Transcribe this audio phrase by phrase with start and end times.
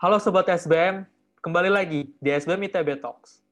[0.00, 1.04] Halo Sobat SBM,
[1.44, 3.44] kembali lagi di SBM ITB Talks.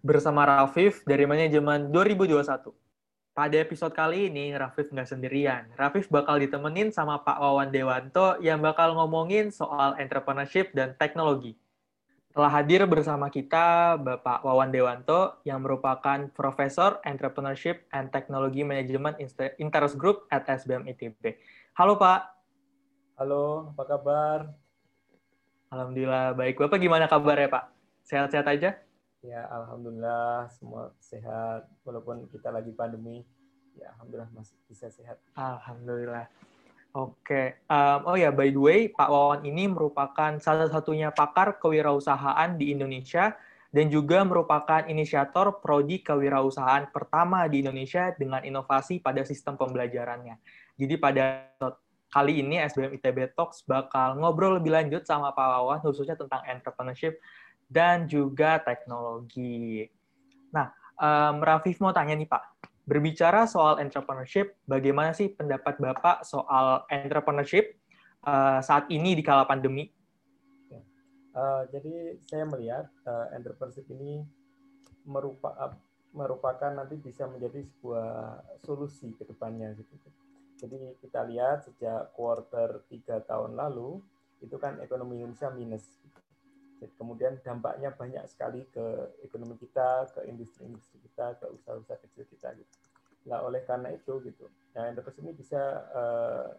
[0.00, 2.72] Bersama Rafif dari manajemen 2021.
[3.36, 5.68] Pada episode kali ini, Rafif nggak sendirian.
[5.76, 11.60] Rafif bakal ditemenin sama Pak Wawan Dewanto yang bakal ngomongin soal entrepreneurship dan teknologi.
[12.32, 19.20] Telah hadir bersama kita Bapak Wawan Dewanto yang merupakan Profesor Entrepreneurship and Technology Management
[19.60, 21.36] Interest Group at SBM ITB.
[21.76, 22.24] Halo Pak.
[23.20, 24.38] Halo, apa kabar?
[25.68, 26.56] Alhamdulillah baik.
[26.56, 27.64] Bapak gimana kabarnya Pak?
[28.08, 28.80] Sehat-sehat aja?
[29.20, 31.68] Ya, Alhamdulillah semua sehat.
[31.84, 33.28] Walaupun kita lagi pandemi,
[33.76, 35.20] ya Alhamdulillah masih bisa sehat.
[35.36, 36.32] Alhamdulillah.
[36.92, 42.52] Oke, um, oh ya by the way, Pak Wawan ini merupakan salah satunya pakar kewirausahaan
[42.60, 43.32] di Indonesia
[43.72, 50.36] dan juga merupakan inisiator prodi kewirausahaan pertama di Indonesia dengan inovasi pada sistem pembelajarannya.
[50.76, 51.48] Jadi pada
[52.12, 57.16] kali ini SBM ITB Talks bakal ngobrol lebih lanjut sama Pak Wawan khususnya tentang entrepreneurship
[57.72, 59.88] dan juga teknologi.
[60.52, 60.68] Nah,
[61.00, 62.51] um, Rafif mau tanya nih Pak,
[62.82, 67.78] Berbicara soal entrepreneurship, bagaimana sih pendapat Bapak soal entrepreneurship
[68.26, 69.86] uh, saat ini di kala pandemi?
[71.32, 74.26] Uh, jadi saya melihat uh, entrepreneurship ini
[75.06, 75.72] merupakan
[76.12, 79.96] merupakan nanti bisa menjadi sebuah solusi ke depannya gitu.
[80.60, 83.98] Jadi kita lihat sejak quarter tiga tahun lalu
[84.44, 85.86] itu kan ekonomi Indonesia minus.
[86.98, 92.54] Kemudian dampaknya banyak sekali ke ekonomi kita, ke industri-industri kita, ke usaha-usaha kecil kita.
[92.56, 92.72] Gitu.
[93.30, 95.60] Nah, oleh karena itu, gitu, nah enterprise ini bisa
[95.94, 96.50] uh,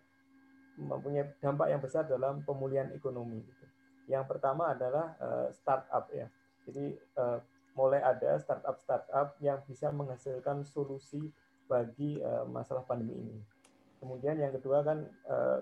[0.79, 3.43] mempunyai dampak yang besar dalam pemulihan ekonomi.
[3.43, 3.65] Gitu.
[4.07, 6.31] Yang pertama adalah uh, startup ya.
[6.63, 7.43] Jadi uh,
[7.75, 11.33] mulai ada startup-startup yang bisa menghasilkan solusi
[11.67, 13.39] bagi uh, masalah pandemi ini.
[14.03, 15.07] Kemudian yang kedua kan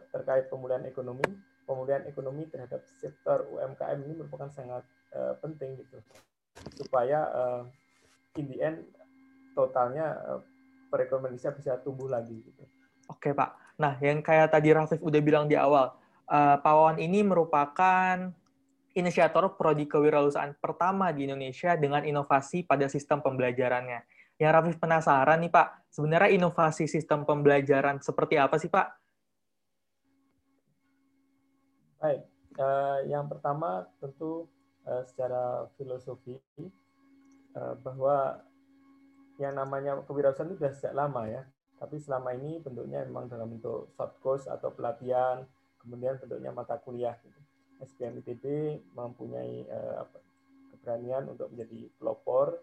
[0.09, 1.21] terkait pemulihan ekonomi,
[1.65, 4.83] pemulihan ekonomi terhadap sektor UMKM ini merupakan sangat
[5.13, 5.97] uh, penting gitu
[6.77, 7.61] supaya uh,
[8.37, 8.77] in the end
[9.55, 10.39] totalnya uh,
[10.91, 12.63] perekonomian Indonesia bisa tumbuh lagi gitu.
[13.07, 13.79] Oke Pak.
[13.79, 15.95] Nah yang kayak tadi Rafif udah bilang di awal,
[16.27, 18.31] uh, Pak Wawan ini merupakan
[18.91, 24.03] inisiator prodi kewirausahaan pertama di Indonesia dengan inovasi pada sistem pembelajarannya.
[24.35, 29.00] Yang Rafif penasaran nih Pak, sebenarnya inovasi sistem pembelajaran seperti apa sih Pak?
[32.01, 32.25] Baik,
[32.57, 34.49] uh, yang pertama tentu
[34.89, 36.33] uh, secara filosofi
[37.53, 38.41] uh, bahwa
[39.37, 41.45] yang namanya kewirausahaan itu sudah sejak lama ya,
[41.77, 45.45] tapi selama ini bentuknya memang dalam bentuk short course atau pelatihan,
[45.77, 47.13] kemudian bentuknya mata kuliah.
[47.21, 47.37] Gitu.
[48.01, 48.45] ITB
[48.93, 49.65] mempunyai
[50.69, 52.61] keberanian untuk menjadi pelopor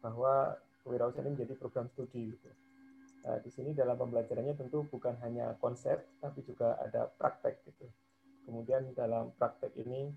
[0.00, 2.32] bahwa kewirausahaan ini menjadi program studi.
[2.32, 2.48] Gitu.
[3.44, 7.92] Di sini dalam pembelajarannya tentu bukan hanya konsep, tapi juga ada praktek gitu
[8.48, 10.08] Kemudian dalam praktek ini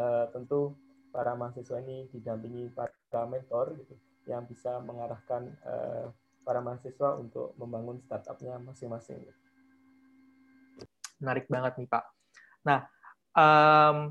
[0.00, 0.72] uh, tentu
[1.12, 6.08] para mahasiswa ini didampingi para mentor gitu, yang bisa mengarahkan uh,
[6.40, 9.20] para mahasiswa untuk membangun startupnya masing-masing.
[11.20, 12.04] Menarik banget nih Pak.
[12.64, 12.88] Nah,
[13.36, 14.10] um,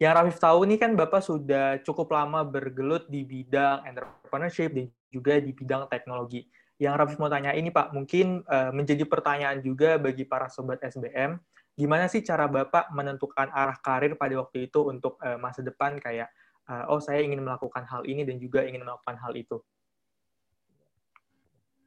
[0.00, 5.36] yang Rafif tahu nih kan Bapak sudah cukup lama bergelut di bidang entrepreneurship dan juga
[5.36, 6.48] di bidang teknologi.
[6.78, 11.36] Yang Rafif mau tanya ini Pak, mungkin uh, menjadi pertanyaan juga bagi para sobat SBM
[11.78, 16.26] gimana sih cara Bapak menentukan arah karir pada waktu itu untuk uh, masa depan kayak
[16.66, 19.62] uh, oh saya ingin melakukan hal ini dan juga ingin melakukan hal itu?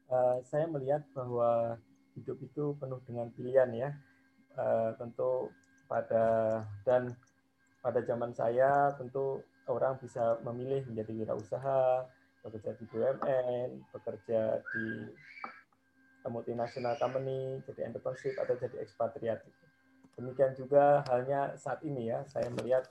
[0.07, 1.75] Uh, saya melihat bahwa
[2.15, 3.89] hidup itu penuh dengan pilihan ya.
[4.55, 5.51] Uh, tentu
[5.87, 7.11] pada dan
[7.83, 12.07] pada zaman saya tentu orang bisa memilih menjadi wirausaha,
[12.43, 14.85] bekerja di BUMN, bekerja di
[16.27, 19.39] multinational company, jadi entrepreneurship atau jadi ekspatriat.
[19.41, 19.70] Gitu.
[20.19, 22.85] Demikian juga halnya saat ini ya, saya melihat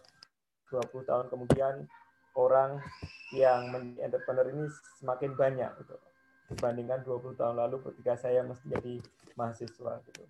[0.71, 1.85] 20 tahun kemudian
[2.39, 2.79] orang
[3.35, 4.65] yang menjadi entrepreneur ini
[5.03, 5.97] semakin banyak gitu.
[6.51, 8.99] dibandingkan 20 tahun lalu ketika saya menjadi
[9.39, 10.25] mahasiswa gitu.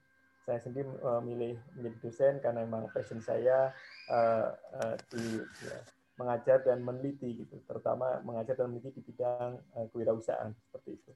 [0.44, 0.84] Saya sendiri
[1.24, 3.72] memilih menjadi dosen karena memang passion saya
[4.12, 5.80] uh, uh, di ya,
[6.20, 11.12] mengajar dan meneliti gitu, terutama mengajar dan meneliti di bidang uh, kewirausahaan seperti itu.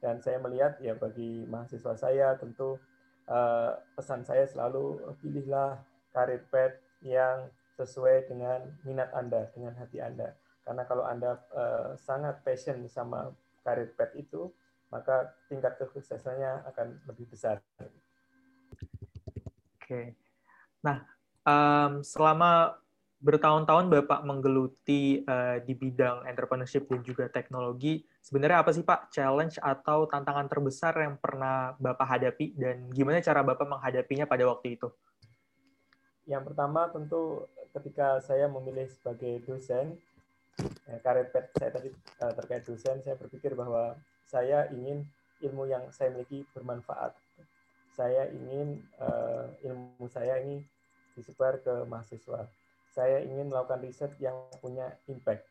[0.00, 2.80] Dan saya melihat ya bagi mahasiswa saya tentu
[3.22, 5.78] Eh, pesan saya selalu pilihlah
[6.10, 7.46] karir pet yang
[7.78, 10.34] sesuai dengan minat Anda, dengan hati Anda.
[10.62, 13.34] Karena kalau Anda uh, sangat passion sama
[13.66, 14.46] karir pet itu,
[14.94, 17.58] maka tingkat kesuksesannya akan lebih besar.
[19.82, 20.14] Oke.
[20.86, 21.02] Nah,
[21.42, 22.78] um, selama
[23.22, 28.02] bertahun-tahun Bapak menggeluti uh, di bidang entrepreneurship dan juga teknologi.
[28.18, 33.46] Sebenarnya apa sih Pak challenge atau tantangan terbesar yang pernah Bapak hadapi dan gimana cara
[33.46, 34.90] Bapak menghadapinya pada waktu itu?
[36.26, 39.94] Yang pertama tentu ketika saya memilih sebagai dosen,
[40.90, 41.94] eh, karir saya tadi
[42.26, 43.94] uh, terkait dosen, saya berpikir bahwa
[44.26, 45.06] saya ingin
[45.46, 47.14] ilmu yang saya miliki bermanfaat.
[47.94, 50.64] Saya ingin uh, ilmu saya ini
[51.14, 52.50] disebar ke mahasiswa
[52.92, 55.48] saya ingin melakukan riset yang punya impact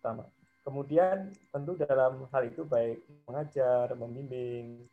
[0.00, 0.24] pertama.
[0.64, 4.88] Kemudian tentu dalam hal itu baik mengajar, membimbing,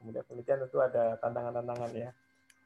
[0.00, 2.10] kemudian penelitian tentu ada tantangan-tantangan ya.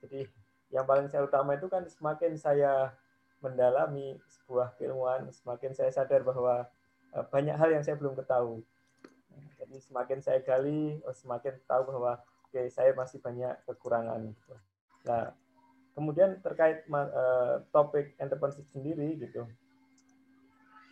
[0.03, 0.27] Jadi
[0.75, 2.91] yang paling saya utama itu kan semakin saya
[3.39, 6.67] mendalami sebuah keilmuan, semakin saya sadar bahwa
[7.15, 8.67] eh, banyak hal yang saya belum ketahui.
[9.59, 14.35] Jadi semakin saya gali, oh, semakin tahu bahwa oke okay, saya masih banyak kekurangan.
[15.07, 15.35] Nah,
[15.95, 19.47] Kemudian terkait uh, topik entrepreneurship sendiri gitu,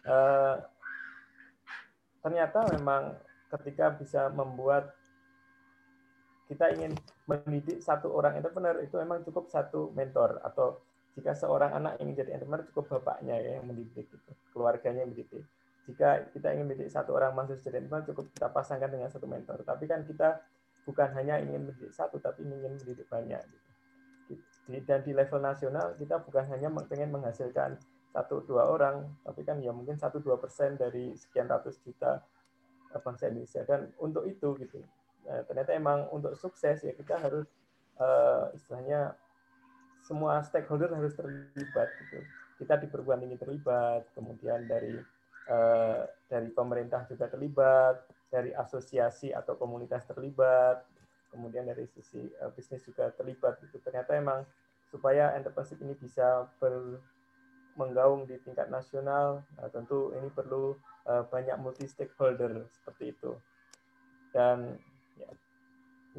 [0.07, 0.63] uh,
[2.23, 3.19] ternyata memang
[3.51, 4.95] ketika bisa membuat
[6.47, 6.95] kita ingin
[7.27, 10.79] mendidik satu orang entrepreneur itu memang cukup satu mentor atau
[11.19, 15.43] jika seorang anak ingin jadi entrepreneur cukup bapaknya ya yang mendidik gitu, keluarganya yang mendidik.
[15.91, 19.67] Jika kita ingin mendidik satu orang masuk jadi entrepreneur cukup kita pasangkan dengan satu mentor.
[19.67, 20.39] Tapi kan kita
[20.87, 23.43] bukan hanya ingin mendidik satu tapi ingin mendidik banyak.
[23.51, 23.62] Gitu
[24.69, 27.77] dan di level nasional kita bukan hanya pengen menghasilkan
[28.13, 32.21] satu dua orang, tapi kan ya mungkin satu dua persen dari sekian ratus juta
[32.93, 33.65] eh, bangsa Indonesia.
[33.65, 34.85] Dan untuk itu gitu,
[35.25, 37.49] nah, ternyata emang untuk sukses ya kita harus
[37.97, 39.17] uh, istilahnya
[40.05, 42.21] semua stakeholder harus terlibat gitu.
[42.63, 44.95] Kita di perguruan tinggi terlibat, kemudian dari
[45.49, 50.85] uh, dari pemerintah juga terlibat, dari asosiasi atau komunitas terlibat,
[51.53, 54.41] kemudian dari sisi uh, bisnis juga terlibat itu ternyata emang
[54.89, 56.97] supaya entrepreneurship ini bisa ber,
[57.77, 60.73] menggaung di tingkat nasional nah, tentu ini perlu
[61.05, 63.37] uh, banyak multi stakeholder seperti itu.
[64.33, 64.81] Dan
[65.21, 65.29] ya,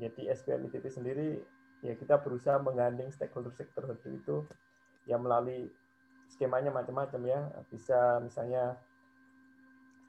[0.05, 1.41] ya di SPM ITT sendiri
[1.81, 4.45] ya kita berusaha menggandeng stakeholder stakeholder itu
[5.09, 5.65] yang melalui
[6.29, 7.41] skemanya macam-macam ya.
[7.73, 8.77] Bisa misalnya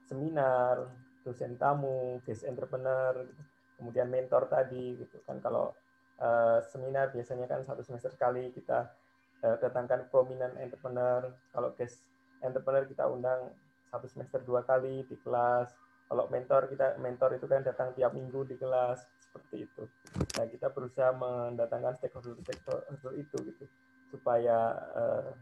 [0.05, 0.85] seminar
[1.25, 3.25] dosen tamu guest entrepreneur
[3.77, 5.39] kemudian mentor tadi gitu kan.
[5.43, 5.75] Kalau
[6.21, 8.91] uh, seminar biasanya kan satu semester sekali kita
[9.43, 11.31] uh, datangkan prominent entrepreneur.
[11.53, 12.03] Kalau guest
[12.43, 13.51] entrepreneur kita undang
[13.91, 15.73] satu semester dua kali di kelas.
[16.05, 19.83] Kalau mentor kita mentor itu kan datang tiap minggu di kelas seperti itu.
[20.39, 23.65] Nah kita berusaha mendatangkan stakeholder stakeholder itu gitu
[24.13, 25.35] supaya uh,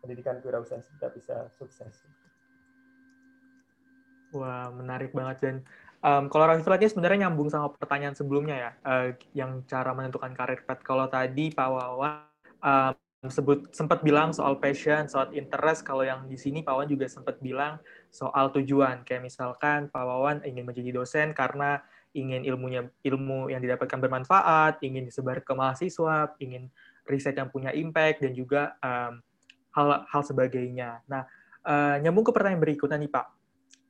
[0.00, 2.06] pendidikan kewirausahaan kita bisa sukses.
[4.34, 5.56] Wah, menarik banget dan
[6.06, 10.78] Um, kalau refleksnya sebenarnya nyambung sama pertanyaan sebelumnya ya, uh, yang cara menentukan karir pet.
[10.86, 12.30] Kalau tadi Pak Wawan
[12.62, 12.94] um,
[13.26, 15.82] sebut sempat bilang soal passion, soal interest.
[15.82, 17.82] Kalau yang di sini Pak Wawan juga sempat bilang
[18.14, 19.02] soal tujuan.
[19.02, 21.82] Kayak misalkan Pak Wawan ingin menjadi dosen karena
[22.14, 26.70] ingin ilmunya ilmu yang didapatkan bermanfaat, ingin disebar ke mahasiswa, ingin
[27.02, 29.18] riset yang punya impact dan juga um,
[29.74, 31.02] hal hal sebagainya.
[31.10, 31.26] Nah,
[31.66, 33.35] uh, nyambung ke pertanyaan berikutnya nih Pak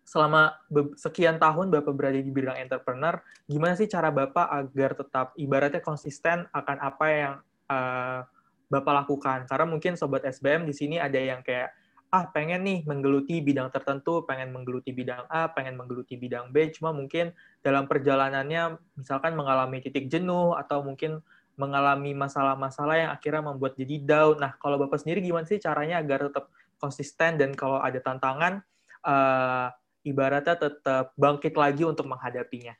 [0.06, 0.54] selama
[0.94, 3.18] sekian tahun Bapak berada di bidang entrepreneur,
[3.50, 7.34] gimana sih cara Bapak agar tetap ibaratnya konsisten akan apa yang
[7.66, 8.22] uh,
[8.70, 9.50] Bapak lakukan?
[9.50, 11.74] Karena mungkin sobat SBM di sini ada yang kayak
[12.14, 16.94] ah pengen nih menggeluti bidang tertentu, pengen menggeluti bidang A, pengen menggeluti bidang B, cuma
[16.94, 17.34] mungkin
[17.66, 21.18] dalam perjalanannya misalkan mengalami titik jenuh atau mungkin
[21.58, 24.38] mengalami masalah-masalah yang akhirnya membuat jadi down.
[24.38, 26.46] Nah, kalau Bapak sendiri gimana sih caranya agar tetap
[26.78, 28.62] konsisten dan kalau ada tantangan
[29.02, 29.72] uh,
[30.06, 32.72] ibaratnya tetap bangkit lagi untuk menghadapinya.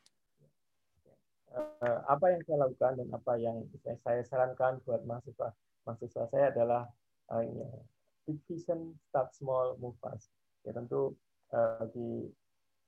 [1.57, 3.57] Uh, apa yang saya lakukan dan apa yang
[4.05, 5.57] saya sarankan buat mahasiswa
[5.89, 6.85] mahasiswa saya adalah
[8.29, 10.31] big vision, start small, move fast.
[10.63, 11.17] Ya tentu
[11.51, 12.31] uh, bagi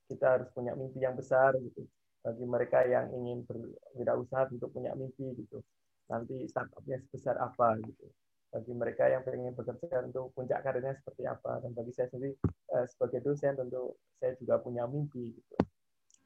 [0.07, 1.83] kita harus punya mimpi yang besar gitu.
[2.23, 5.59] Bagi mereka yang ingin berwirausaha tentu punya mimpi gitu.
[6.07, 8.07] Nanti startupnya sebesar apa gitu
[8.49, 11.61] bagi mereka yang ingin bekerja untuk puncak karirnya seperti apa.
[11.61, 12.33] Dan bagi saya sendiri
[12.73, 15.55] eh, sebagai dosen tentu saya juga punya mimpi gitu.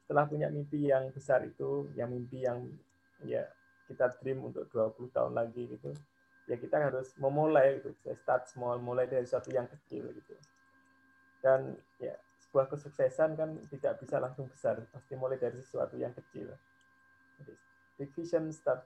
[0.04, 2.64] Setelah punya mimpi yang besar itu yang mimpi yang
[3.24, 3.44] ya
[3.88, 5.92] kita dream untuk 20 tahun lagi gitu
[6.44, 7.92] ya kita harus memulai gitu.
[8.20, 10.34] Start small mulai dari sesuatu yang kecil gitu.
[11.40, 14.80] Dan ya sebuah kesuksesan kan tidak bisa langsung besar.
[14.92, 16.52] Pasti mulai dari sesuatu yang kecil.
[17.40, 17.52] Jadi
[18.00, 18.84] big vision start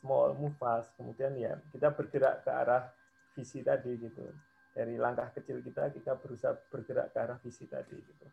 [0.00, 0.92] small move fast.
[0.94, 2.88] Kemudian ya kita bergerak ke arah
[3.32, 4.24] visi tadi gitu.
[4.76, 8.26] Dari langkah kecil kita kita berusaha bergerak ke arah visi tadi gitu.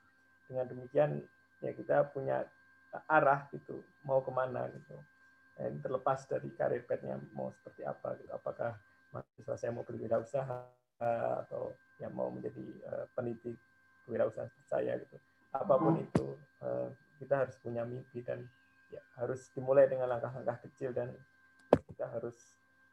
[0.47, 1.23] Dengan demikian
[1.63, 2.43] ya kita punya
[3.09, 4.97] arah gitu mau ke mana gitu.
[5.53, 8.31] Dan terlepas dari karir petnya mau seperti apa gitu.
[8.33, 8.75] Apakah
[9.13, 10.83] mahasiswa saya mau berwirausaha
[11.43, 13.53] atau yang mau menjadi uh, peneliti
[14.03, 15.17] kewirausahaan saya gitu.
[15.53, 16.05] Apa pun hmm.
[16.09, 16.25] itu
[16.63, 16.89] uh,
[17.21, 18.43] kita harus punya mimpi dan
[18.89, 21.13] ya, harus dimulai dengan langkah-langkah kecil dan
[21.93, 22.35] kita harus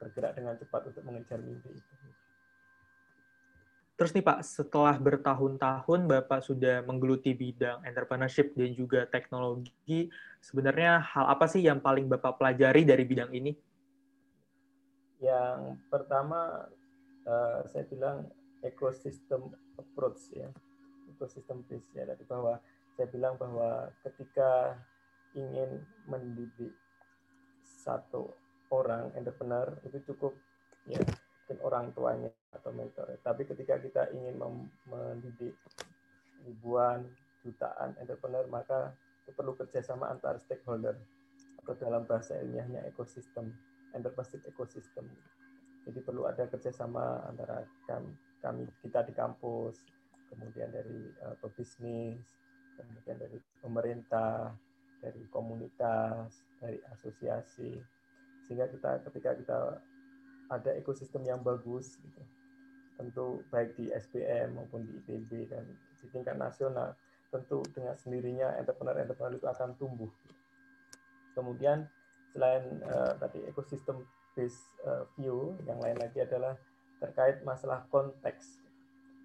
[0.01, 1.95] bergerak dengan cepat untuk mengejar mimpi itu.
[3.95, 10.09] Terus nih Pak, setelah bertahun-tahun Bapak sudah menggeluti bidang entrepreneurship dan juga teknologi,
[10.41, 13.53] sebenarnya hal apa sih yang paling Bapak pelajari dari bidang ini?
[15.21, 16.65] Yang pertama,
[17.29, 18.25] uh, saya bilang
[18.65, 20.49] ekosistem approach ya,
[21.13, 22.57] ekosistem base ya, dari bahwa
[22.97, 24.81] saya bilang bahwa ketika
[25.37, 26.73] ingin mendidik
[27.85, 28.33] satu
[28.73, 30.33] orang entrepreneur itu cukup
[30.89, 31.05] ya
[31.51, 33.11] mungkin orang tuanya atau mentor.
[33.27, 34.39] Tapi ketika kita ingin
[34.87, 35.59] mendidik
[36.47, 37.11] ribuan,
[37.43, 38.95] jutaan entrepreneur, maka
[39.27, 40.95] itu perlu kerjasama antar stakeholder
[41.59, 43.51] atau dalam bahasa ilmiahnya ekosistem,
[43.91, 45.11] entrepreneurship ekosistem.
[45.91, 49.83] Jadi perlu ada kerjasama antara kami, kami kita di kampus,
[50.31, 52.23] kemudian dari uh, pebisnis,
[52.79, 54.55] kemudian dari pemerintah,
[55.03, 57.75] dari komunitas, dari asosiasi,
[58.47, 59.59] sehingga kita ketika kita
[60.51, 62.23] ada ekosistem yang bagus gitu.
[63.01, 65.65] tentu baik di SBM maupun di ITB dan
[65.97, 66.93] di tingkat nasional
[67.33, 70.11] tentu dengan sendirinya entrepreneur-entrepreneur itu akan tumbuh.
[71.33, 71.89] Kemudian
[72.35, 74.05] selain uh, tadi ekosistem
[74.37, 76.59] based uh, view yang lain lagi adalah
[77.01, 78.61] terkait masalah konteks.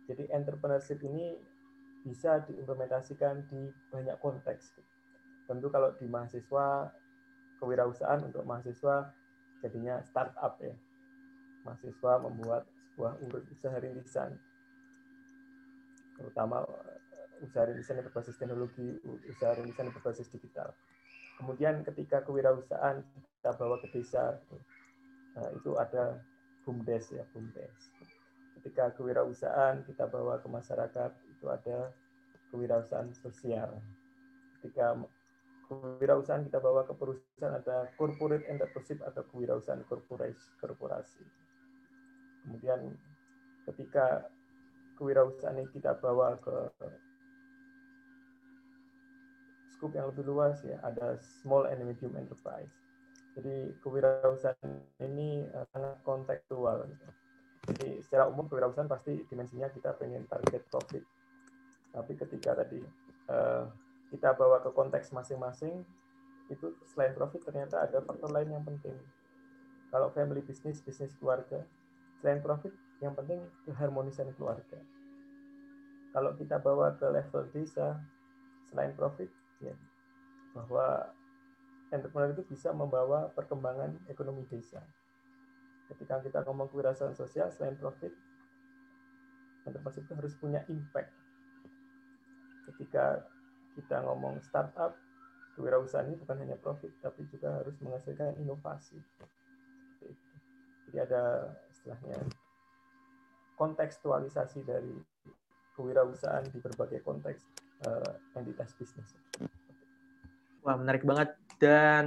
[0.07, 1.35] Jadi entrepreneurship ini
[2.05, 4.77] bisa diimplementasikan di banyak konteks.
[5.49, 6.93] Tentu kalau di mahasiswa
[7.59, 9.11] kewirausahaan untuk mahasiswa
[9.59, 10.71] jadinya startup ya
[11.65, 13.19] mahasiswa membuat sebuah
[13.51, 14.37] usaha rintisan,
[16.15, 18.87] terutama eh, usaha rintisan yang berbasis teknologi,
[19.27, 20.71] usaha rintisan yang berbasis digital.
[21.35, 24.39] Kemudian ketika kewirausahaan kita bawa ke desa,
[25.35, 26.21] eh, itu ada
[26.63, 27.91] BUMDes ya, BUMDes.
[28.61, 31.91] Ketika kewirausahaan kita bawa ke masyarakat, itu ada
[32.49, 33.83] kewirausahaan sosial.
[34.57, 34.95] Ketika
[35.67, 39.81] kewirausahaan kita bawa ke perusahaan ada corporate entrepreneurship atau kewirausahaan
[40.61, 41.25] korporasi.
[42.45, 42.93] Kemudian
[43.65, 44.29] ketika
[44.95, 46.55] kewirausahaan ini kita bawa ke
[49.75, 52.71] skup yang lebih luas ya, ada small and medium enterprise.
[53.35, 54.71] Jadi kewirausahaan
[55.03, 56.87] ini eh, sangat kontekstual.
[57.65, 61.03] Jadi secara umum kewirausahaan pasti dimensinya kita pengen target profit.
[61.95, 62.83] Tapi ketika tadi
[63.31, 63.63] uh,
[64.11, 65.81] kita bawa ke konteks masing-masing,
[66.51, 68.93] itu selain profit ternyata ada faktor lain yang penting.
[69.89, 71.63] Kalau family business, bisnis keluarga,
[72.25, 72.73] selain profit
[73.05, 73.37] yang penting
[73.69, 74.81] keharmonisan keluarga.
[76.09, 78.01] Kalau kita bawa ke level desa
[78.73, 79.29] selain profit
[79.61, 79.77] ya
[80.57, 81.13] bahwa
[81.93, 84.81] entrepreneur itu bisa membawa perkembangan ekonomi desa.
[85.85, 88.09] Ketika kita ngomong kewirausahaan sosial selain profit
[89.69, 91.13] entrepreneur itu harus punya impact.
[92.73, 93.21] Ketika
[93.77, 94.97] kita ngomong startup
[95.53, 98.97] kewirausahaan ini bukan hanya profit tapi juga harus menghasilkan inovasi.
[100.89, 101.53] Jadi ada
[101.85, 102.17] istilahnya
[103.61, 104.97] kontekstualisasi dari
[105.77, 107.45] kewirausahaan di berbagai konteks
[107.85, 109.13] uh, entitas bisnis.
[110.65, 112.05] Wah, menarik banget dan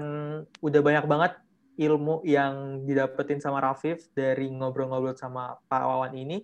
[0.58, 1.32] udah banyak banget
[1.78, 6.42] ilmu yang didapetin sama Rafif dari ngobrol-ngobrol sama Pak Wawan ini.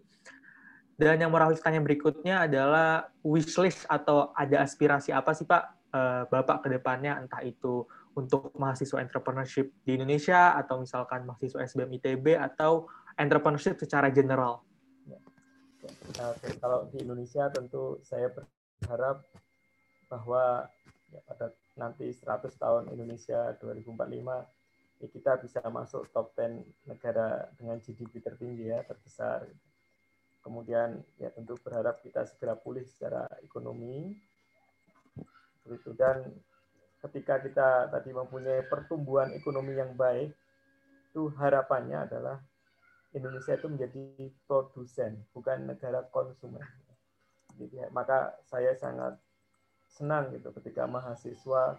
[0.94, 6.22] Dan yang mau Rafif tanya berikutnya adalah wishlist atau ada aspirasi apa sih Pak uh,
[6.30, 7.82] Bapak ke depannya entah itu
[8.14, 12.86] untuk mahasiswa entrepreneurship di Indonesia atau misalkan mahasiswa SBM ITB atau
[13.18, 14.62] entrepreneurship secara general?
[15.06, 15.18] Ya.
[16.30, 19.22] Oke, kalau di Indonesia tentu saya berharap
[20.08, 20.68] bahwa
[21.10, 27.82] ya, pada nanti 100 tahun Indonesia 2045 ya kita bisa masuk top 10 negara dengan
[27.82, 29.50] GDP tertinggi ya terbesar.
[30.44, 34.12] Kemudian ya tentu berharap kita segera pulih secara ekonomi.
[35.64, 36.28] Begitu dan
[37.04, 40.32] ketika kita tadi mempunyai pertumbuhan ekonomi yang baik,
[41.10, 42.36] itu harapannya adalah
[43.14, 44.02] Indonesia itu menjadi
[44.44, 46.66] produsen, bukan negara konsumen.
[47.54, 49.14] Jadi, maka saya sangat
[49.86, 51.78] senang gitu ketika mahasiswa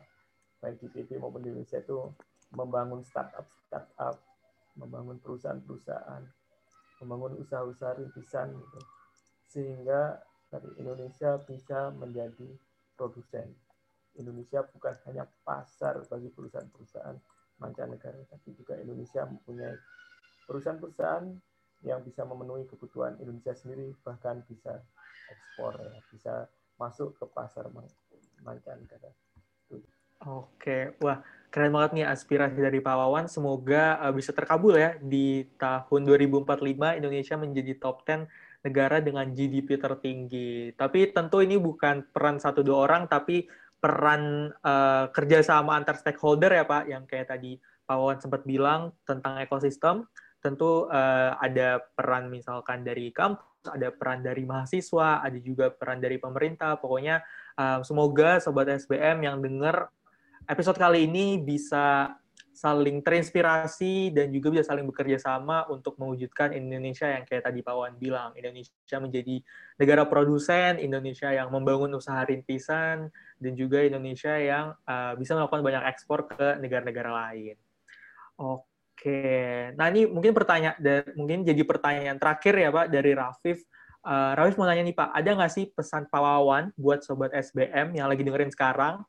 [0.63, 1.99] baik di PP maupun di Indonesia itu
[2.55, 4.15] membangun startup startup,
[4.79, 6.23] membangun perusahaan-perusahaan,
[7.03, 8.79] membangun usaha-usaha rintisan gitu.
[9.51, 12.47] Sehingga dari Indonesia bisa menjadi
[12.95, 13.51] produsen.
[14.15, 17.19] Indonesia bukan hanya pasar bagi perusahaan-perusahaan
[17.59, 19.75] mancanegara, tapi juga Indonesia mempunyai
[20.45, 21.25] perusahaan-perusahaan
[21.85, 24.81] yang bisa memenuhi kebutuhan Indonesia sendiri bahkan bisa
[25.29, 26.33] ekspor ya, bisa
[26.81, 27.69] masuk ke pasar
[28.41, 29.13] mancanegara.
[30.25, 31.21] Oke, wah
[31.53, 33.27] keren banget nih aspirasi dari Pak Wawan.
[33.29, 38.25] Semoga uh, bisa terkabul ya di tahun 2045 Indonesia menjadi top 10
[38.65, 40.73] negara dengan GDP tertinggi.
[40.73, 43.45] Tapi tentu ini bukan peran satu dua orang, tapi
[43.77, 49.37] peran uh, kerjasama antar stakeholder ya Pak, yang kayak tadi Pak Wawan sempat bilang tentang
[49.37, 50.09] ekosistem.
[50.45, 56.21] Tentu uh, ada peran misalkan dari kampus, ada peran dari mahasiswa, ada juga peran dari
[56.21, 56.77] pemerintah.
[56.77, 57.25] Pokoknya
[57.57, 59.89] uh, semoga Sobat SBM yang dengar
[60.45, 62.13] episode kali ini bisa
[62.55, 67.75] saling terinspirasi dan juga bisa saling bekerja sama untuk mewujudkan Indonesia yang kayak tadi Pak
[67.75, 69.43] Wan bilang, Indonesia menjadi
[69.75, 73.11] negara produsen, Indonesia yang membangun usaha rintisan,
[73.43, 77.59] dan juga Indonesia yang uh, bisa melakukan banyak ekspor ke negara-negara lain.
[78.39, 78.74] Oke,
[79.75, 80.77] nah ini mungkin pertanyaan,
[81.13, 83.59] mungkin jadi pertanyaan terakhir ya Pak dari Rafif.
[84.05, 88.07] Uh, Rafif mau nanya nih Pak, ada nggak sih pesan Pak buat Sobat SBM yang
[88.07, 89.01] lagi dengerin sekarang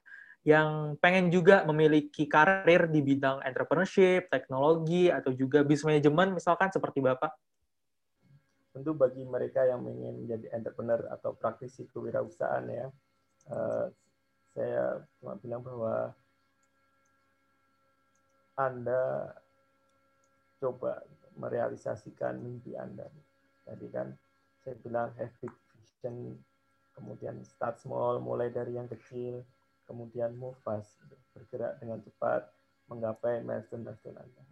[0.47, 7.03] yang pengen juga memiliki karir di bidang entrepreneurship, teknologi, atau juga business management, misalkan seperti
[7.03, 7.35] Bapak?
[8.71, 12.87] Tentu bagi mereka yang ingin menjadi entrepreneur atau praktisi kewirausahaan ya,
[13.51, 13.91] uh,
[14.55, 16.15] saya cuma bilang bahwa
[18.55, 19.35] Anda
[20.61, 21.05] coba
[21.37, 23.07] merealisasikan mimpi Anda.
[23.67, 24.13] Tadi kan
[24.65, 26.35] saya bilang have big vision,
[26.97, 29.45] kemudian start small, mulai dari yang kecil,
[29.85, 30.97] kemudian move fast,
[31.37, 32.49] bergerak dengan cepat,
[32.89, 34.43] menggapai milestone-milestone Anda.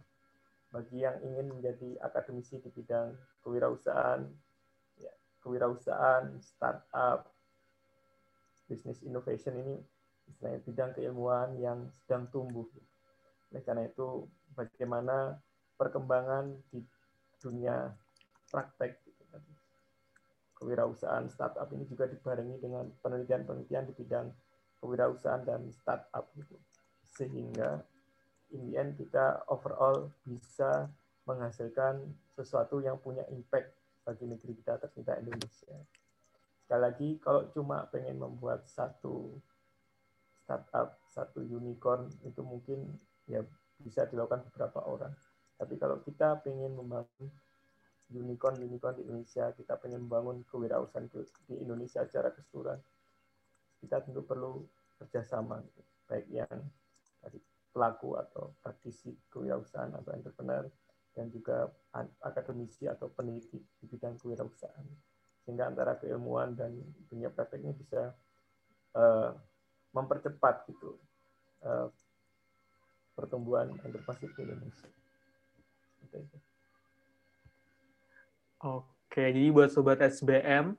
[0.71, 4.27] Bagi yang ingin menjadi akademisi di bidang kewirausahaan,
[4.99, 7.31] ya, kewirausahaan, startup,
[8.67, 9.75] business innovation ini
[10.25, 12.65] istilahnya bidang keilmuan yang sedang tumbuh.
[13.53, 14.25] Oleh karena itu,
[14.57, 15.37] bagaimana
[15.75, 16.79] perkembangan di
[17.39, 17.91] dunia
[18.49, 19.15] praktek gitu
[20.55, 24.27] kewirausahaan startup ini juga dibarengi dengan penelitian-penelitian di bidang
[24.79, 26.55] kewirausahaan dan startup gitu.
[27.05, 27.83] Sehingga
[28.55, 30.87] in the end kita overall bisa
[31.27, 32.01] menghasilkan
[32.33, 33.75] sesuatu yang punya impact
[34.07, 35.75] bagi negeri kita tercinta Indonesia.
[36.65, 39.37] Sekali lagi, kalau cuma pengen membuat satu
[40.45, 42.89] startup, satu unicorn, itu mungkin
[43.25, 43.41] ya
[43.81, 45.13] bisa dilakukan beberapa orang.
[45.55, 47.31] Tapi kalau kita pengen membangun
[48.11, 51.09] unicorn-unicorn di Indonesia, kita pengen membangun kewirausahaan
[51.49, 52.77] di Indonesia secara keseluruhan,
[53.81, 54.61] kita tentu perlu
[55.01, 55.63] kerjasama,
[56.05, 56.59] baik yang
[57.23, 57.39] dari
[57.73, 60.63] pelaku atau praktisi kewirausahaan atau entrepreneur,
[61.15, 61.71] dan juga
[62.19, 64.85] akademisi atau peneliti di bidang kewirausahaan.
[65.47, 66.75] Sehingga antara keilmuan dan
[67.07, 68.11] dunia prakteknya bisa
[68.97, 69.31] uh,
[69.95, 70.99] mempercepat gitu
[71.63, 71.87] uh,
[73.15, 74.89] pertumbuhan entrepreneurship di Indonesia.
[78.65, 80.73] Oke, jadi buat sobat SBM,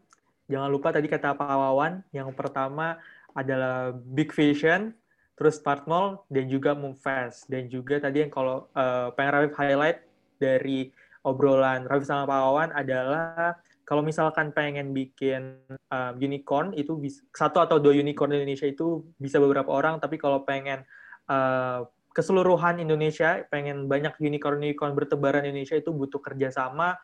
[0.51, 2.99] jangan lupa tadi kata Pak Wawan, yang pertama
[3.37, 4.97] adalah big vision,
[5.39, 7.47] terus start small, dan juga move fast.
[7.47, 10.01] Dan juga tadi yang kalau uh, pengen Rafif highlight
[10.41, 10.91] dari
[11.23, 15.63] obrolan Rafif sama Pak Wawan adalah kalau misalkan pengen bikin
[15.95, 20.19] uh, unicorn itu bisa, satu atau dua unicorn di Indonesia itu bisa beberapa orang, tapi
[20.19, 20.83] kalau pengen
[21.31, 26.97] uh, keseluruhan Indonesia, pengen banyak unicorn-unicorn bertebaran Indonesia itu butuh kerjasama,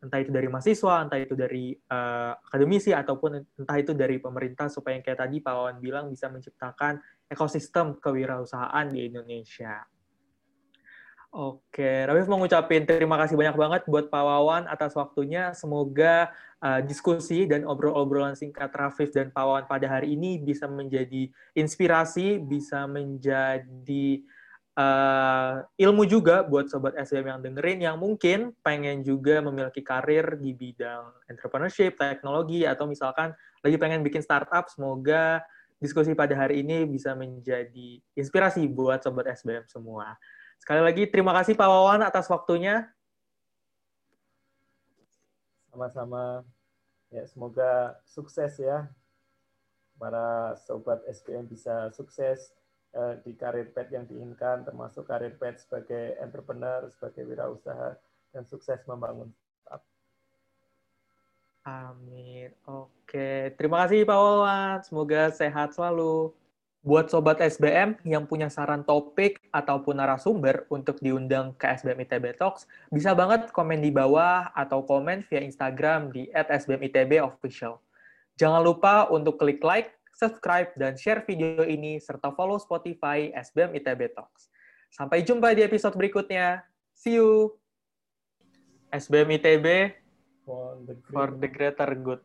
[0.00, 4.96] entah itu dari mahasiswa, entah itu dari uh, akademisi, ataupun entah itu dari pemerintah, supaya
[4.96, 6.96] yang kayak tadi Pak Wawan bilang bisa menciptakan
[7.28, 9.84] ekosistem kewirausahaan di Indonesia.
[11.34, 15.50] Oke, Rafif mau ngucapin terima kasih banyak banget buat Pak Wawan atas waktunya.
[15.50, 16.30] Semoga
[16.62, 21.26] uh, diskusi dan obrol-obrolan singkat Rafif dan Pak Wawan pada hari ini bisa menjadi
[21.58, 24.22] inspirasi, bisa menjadi
[24.74, 30.54] uh, ilmu juga buat sobat SBM yang dengerin yang mungkin pengen juga memiliki karir di
[30.54, 35.40] bidang entrepreneurship, teknologi atau misalkan lagi pengen bikin startup, semoga
[35.78, 40.16] diskusi pada hari ini bisa menjadi inspirasi buat sobat SBM semua.
[40.60, 42.88] Sekali lagi terima kasih Pak Wawan atas waktunya.
[45.70, 46.46] Sama-sama.
[47.10, 48.90] Ya, semoga sukses ya.
[49.98, 52.50] Para sobat SBM bisa sukses
[53.26, 57.98] di karir pet yang diinginkan, termasuk karir pet sebagai entrepreneur, sebagai wirausaha,
[58.30, 59.30] dan sukses membangun
[59.62, 59.82] startup.
[61.66, 62.54] Amin.
[62.66, 64.78] Oke, terima kasih Pak Wawan.
[64.86, 66.30] Semoga sehat selalu.
[66.84, 72.68] Buat Sobat SBM yang punya saran topik ataupun narasumber untuk diundang ke SBM ITB Talks,
[72.92, 77.80] bisa banget komen di bawah atau komen via Instagram di @sbmitbofficial.
[78.36, 84.14] Jangan lupa untuk klik like, subscribe, dan share video ini, serta follow Spotify SBM ITB
[84.14, 84.48] Talks.
[84.94, 86.62] Sampai jumpa di episode berikutnya.
[86.94, 87.58] See you!
[88.94, 89.66] SBM ITB
[90.46, 92.22] for the, for the greater good.